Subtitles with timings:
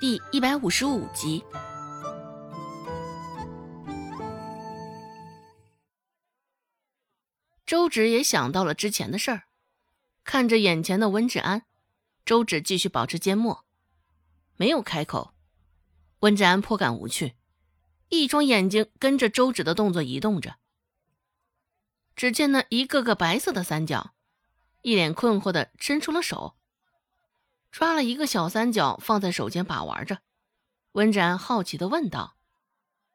[0.00, 1.44] 第一百五十五集。
[7.66, 9.42] 周芷也想到了之前的事儿，
[10.24, 11.66] 看着眼前的温志安，
[12.24, 13.66] 周芷继续保持缄默，
[14.56, 15.34] 没有开口。
[16.20, 17.34] 温志安颇感无趣，
[18.08, 20.56] 一双眼睛跟着周芷的动作移动着。
[22.16, 24.14] 只见那一个个白色的三角，
[24.80, 26.56] 一脸困惑的伸出了手，
[27.70, 30.22] 抓了一个小三角放在手间把玩着。
[30.92, 32.36] 温展好奇的问道：“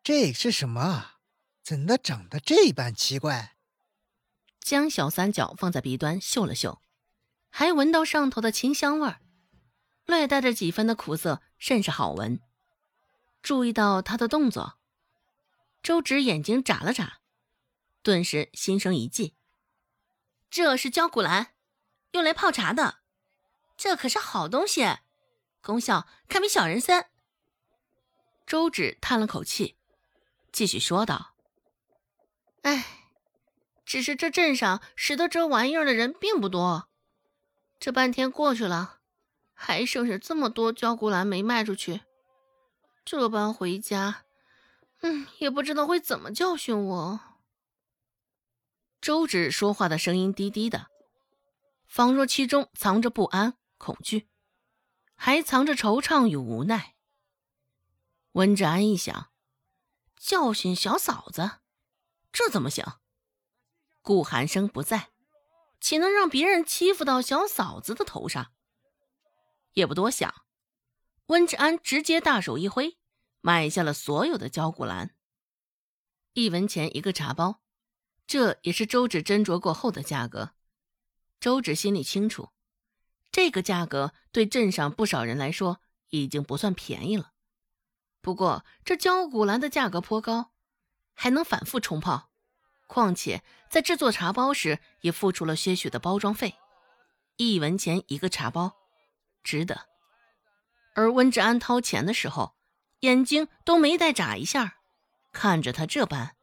[0.02, 1.16] 这是什么？
[1.62, 3.58] 怎的长得这般奇怪？”
[4.62, 6.82] 将小三角放在鼻端嗅了嗅，
[7.50, 9.22] 还闻到上头的清香味儿，
[10.06, 12.40] 略带着几分的苦涩，甚是好闻。
[13.44, 14.80] 注意到他的动作，
[15.84, 17.20] 周芷眼睛眨了眨，
[18.02, 19.36] 顿时心生一计：
[20.50, 21.54] 这是焦骨兰，
[22.14, 23.02] 用来泡茶的，
[23.78, 24.98] 这可是好东西，
[25.62, 27.10] 功效堪比小人参。
[28.46, 29.76] 周芷叹了口气，
[30.52, 31.34] 继续说道
[32.64, 32.86] ：“哎。”
[33.86, 36.90] 只是这镇上识得这玩意儿的人并不多，
[37.80, 38.98] 这半天过去了，
[39.54, 42.02] 还剩下这么多焦骨兰没卖出去。
[43.06, 44.24] 这般回家，
[45.02, 47.20] 嗯，也不知道会怎么教训我。
[49.00, 50.88] 周芷说话的声音低低的，
[51.88, 53.56] 仿若其中藏着不安、
[53.86, 54.28] 恐惧，
[55.14, 56.96] 还藏着惆怅与无奈。
[58.32, 59.32] 温志安一想，
[60.18, 61.60] 教训小嫂子，
[62.32, 63.00] 这怎么行？
[64.02, 65.12] 顾寒生不在，
[65.80, 68.54] 岂能让别人欺负到小嫂子的头上？
[69.74, 70.34] 也不多想，
[71.28, 72.98] 温志安直接大手一挥，
[73.42, 75.16] 买下了所有的焦骨兰，
[76.34, 77.62] 一文钱一个茶包，
[78.26, 80.56] 这也是周芷斟酌过后的价格。
[81.40, 82.50] 周芷心里清楚，
[83.36, 87.34] 这个价格对镇上不少人来说已经不算便宜了。
[88.22, 90.54] 不过这焦骨兰的价格颇高，
[91.14, 92.30] 还能反复冲泡。
[92.88, 96.56] 况且在制作茶包时，也付出了些许的包装费，
[97.36, 98.78] 一文钱一个茶包，
[99.44, 99.82] 值得。
[100.94, 102.56] 而温志安掏钱的时候，
[103.02, 104.78] 眼睛都没带眨一下，
[105.34, 106.38] 看着他这般，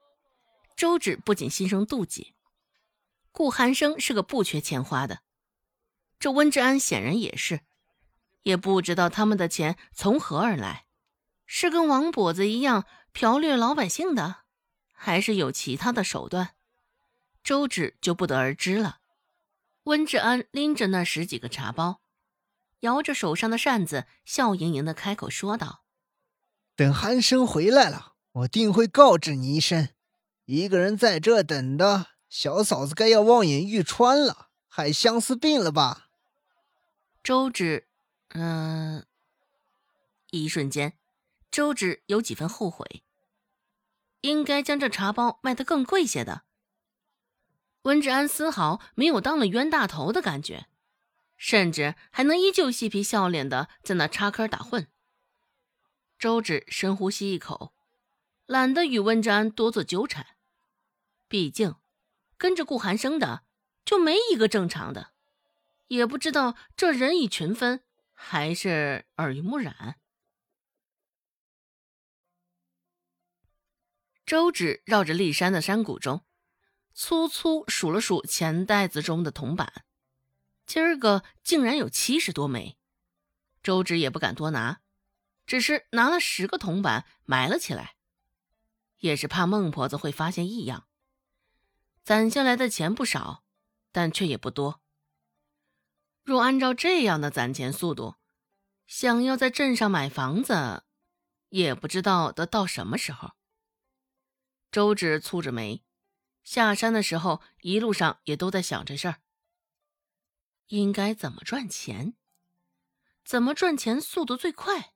[0.76, 2.34] 周芷不仅心生妒忌。
[3.30, 5.20] 顾寒生是个不缺钱花的，
[6.22, 7.62] 这温志安显然也是，
[8.44, 10.86] 也不知道他们的钱从何而来，
[11.46, 14.42] 是跟王跛子一样剽掠老百姓的。
[14.92, 16.50] 还是有其他的手段，
[17.42, 18.98] 周芷就不得而知了。
[19.82, 22.00] 温志安拎着那十几个茶包，
[22.82, 25.82] 摇着手上的扇子，笑盈盈的开口说道
[26.76, 29.88] ：“等寒生回来了，我定会告知你一声。
[30.44, 36.10] 一个人在这等的，小嫂子该要望眼欲穿了，害相思病了吧？”
[37.22, 37.86] 周芷，
[38.30, 39.06] 嗯，
[40.30, 40.98] 一瞬间，
[41.52, 43.04] 周芷有几分后悔。
[44.22, 46.42] 应该将这茶包卖得更贵些的。
[47.82, 50.66] 温志安丝毫没有当了冤大头的感觉，
[51.36, 54.86] 甚至还能依旧嬉皮笑脸的在那插科打诨。
[56.18, 57.72] 周芷深呼吸一口，
[58.46, 60.26] 懒得与温志安多做纠缠。
[61.28, 61.76] 毕竟
[62.36, 63.44] 跟着顾寒生的
[63.84, 65.11] 就没一个正常的，
[65.96, 70.00] 也不知道这人以群分还是耳濡目染。
[74.24, 76.24] 周芷绕着骊山的山谷中，
[76.94, 79.84] 粗粗数了数钱袋子中的铜板，
[80.64, 82.78] 今儿个竟然有七十多枚。
[83.62, 84.80] 周芷也不敢多拿，
[85.44, 87.96] 只是拿了十个铜板埋了起来，
[89.00, 90.88] 也是怕孟婆子会发现异样。
[92.02, 93.44] 攒下来的钱不少，
[93.92, 94.81] 但却也不多。
[96.24, 98.16] 若按照这样的攒钱速度，
[98.86, 100.84] 想要在镇上买房子，
[101.48, 103.32] 也不知道得到什么时候。
[104.70, 105.82] 周芷蹙着眉，
[106.44, 109.16] 下山的时候一路上也都在想这事儿。
[110.68, 112.14] 应该怎么赚钱？
[113.24, 114.94] 怎么赚钱速度最快？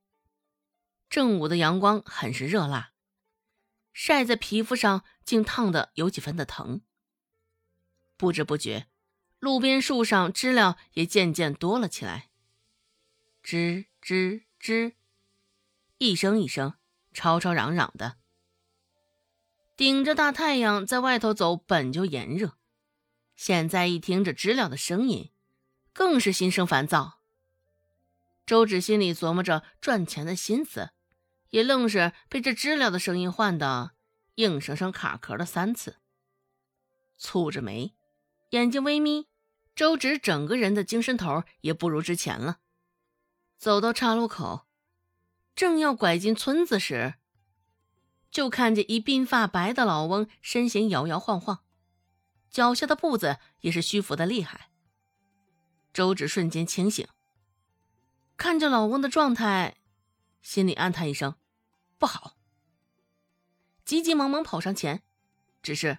[1.11, 2.93] 正午的阳光很是热辣，
[3.93, 6.83] 晒在皮肤上竟烫得有几分的疼。
[8.17, 8.89] 不知不觉，
[9.47, 12.31] 路边树上知了也渐渐多了起来，
[13.45, 14.95] 吱吱吱，
[15.99, 16.75] 一声一声，
[17.13, 18.17] 吵吵嚷嚷的。
[19.77, 22.59] 顶着大太阳在外头走本就炎热，
[23.37, 25.31] 现在一听这知了的声音，
[25.93, 27.21] 更是心生烦躁。
[28.45, 30.91] 周芷心里琢磨着赚钱的心思，
[31.51, 33.93] 也愣是被这知了的声音唤得
[34.35, 36.01] 硬生生卡壳了三次。
[37.17, 37.95] 蹙着眉，
[38.51, 39.29] 眼睛微眯，
[39.77, 42.61] 周芷整个人的精神头也不如之前了。
[43.59, 44.67] 走到岔路口，
[45.55, 47.15] 正要拐进村子时，
[48.31, 51.63] 就看见一鬓发白的老翁身形摇摇晃晃，
[52.51, 54.71] 脚下的步子也是虚浮的厉害。
[55.93, 57.07] 周芷瞬间清醒，
[58.39, 59.77] 看着老翁的状态，
[60.41, 61.37] 心里暗叹一声
[61.99, 62.39] ：“不好！”
[63.85, 65.03] 急急忙忙跑上前，
[65.63, 65.99] 只是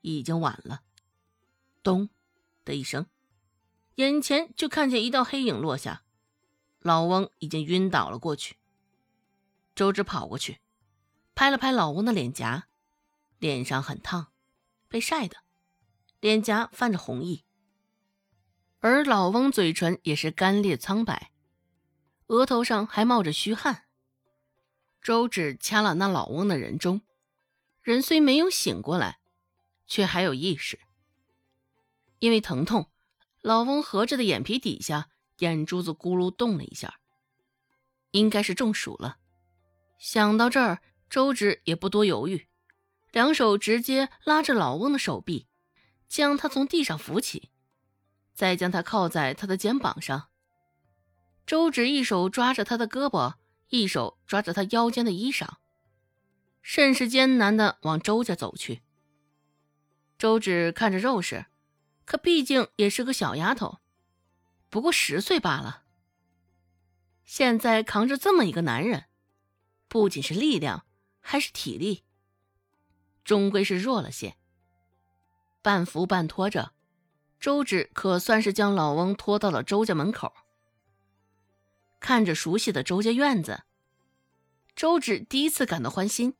[0.00, 0.82] 已经晚了。
[1.82, 2.08] 咚
[2.70, 3.06] 的一声，
[3.96, 6.04] 眼前就看见一道黑影落下，
[6.78, 8.58] 老翁已经晕倒了过去。
[9.74, 10.60] 周芷跑过去，
[11.34, 12.68] 拍了拍老翁的脸颊，
[13.38, 14.32] 脸上很烫，
[14.86, 15.38] 被晒的，
[16.20, 17.44] 脸颊泛着红意。
[18.78, 21.32] 而老翁嘴唇也是干裂苍白，
[22.28, 23.86] 额头上还冒着虚汗。
[25.02, 27.00] 周芷掐了那老翁的人中，
[27.82, 29.18] 人虽没有醒过来，
[29.86, 30.78] 却还有意识。
[32.20, 32.90] 因为疼痛，
[33.42, 35.08] 老翁合着的眼皮底下
[35.38, 37.00] 眼珠子咕噜动了一下，
[38.12, 39.16] 应该是中暑了。
[39.98, 40.80] 想到这儿，
[41.10, 42.46] 周芷也不多犹豫，
[43.10, 45.48] 两手直接拉着老翁的手臂，
[46.08, 47.50] 将他从地上扶起。
[48.32, 50.28] 再将他靠在他的肩膀上，
[51.44, 53.34] 周芷一手抓着他的胳膊，
[53.68, 55.46] 一手抓着他腰间的衣裳，
[56.62, 58.80] 甚是艰难的往周家走去。
[60.16, 61.46] 周芷看着肉食，
[62.10, 63.78] 可毕竟也是个小丫头，
[64.68, 65.84] 不过十岁罢了。
[67.22, 69.04] 现在扛着这么一个男人，
[69.86, 70.84] 不仅是力量，
[71.20, 72.02] 还是体力，
[73.22, 74.34] 终归是弱了些。
[75.62, 76.72] 半扶半拖着。
[77.38, 80.34] 周芷可算是将老翁拖到了周家门口，
[82.00, 83.62] 看着熟悉的周家院子，
[84.74, 86.34] 周芷第一次感到欢心。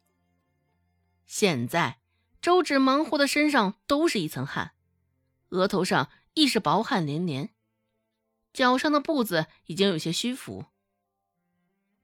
[1.27, 2.01] 现在，
[2.43, 4.73] 周芷忙活的身上都是一层汗，
[5.50, 7.50] 额头上亦是薄汗连连，
[8.52, 10.64] 脚上的步子已经有些虚浮。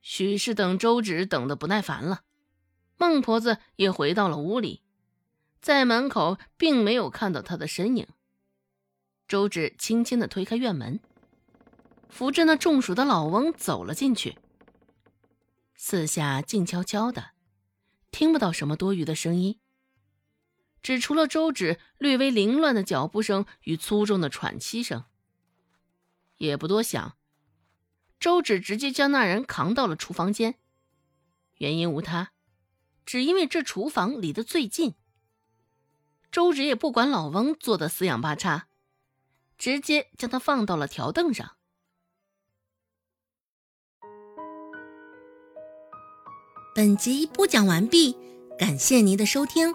[0.00, 2.22] 许是等周芷等得不耐烦了，
[2.96, 4.82] 孟婆子也回到了屋里，
[5.60, 8.06] 在门口并没有看到她的身影。
[9.26, 11.00] 周芷轻轻的推开院门，
[12.08, 14.38] 扶着那中暑的老翁走了进去。
[15.74, 17.30] 四下静悄悄的，
[18.12, 19.58] 听不到什么多余的声音，
[20.86, 25.02] 只除了周芷略微凌乱的脚步声与粗重的喘息声。
[26.36, 27.16] 也不多想，
[28.20, 30.60] 周芷直接将那人扛到了厨房间。
[31.56, 32.30] 原因无他，
[33.04, 34.94] 只因为这厨房离得最近。
[36.30, 38.68] 周芷也不管老翁做的四仰八叉。
[39.58, 41.56] 直接将他放到了条凳上。
[46.72, 48.16] 本集播讲完毕，
[48.56, 49.74] 感谢您的收听。